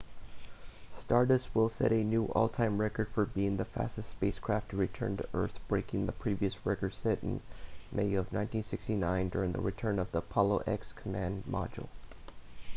[0.97, 5.27] stardust will set a new all-time record for being the fastest spacecraft to return to
[5.35, 7.39] earth breaking the previous record set in
[7.91, 11.89] may of 1969 during the return of the apollo x command module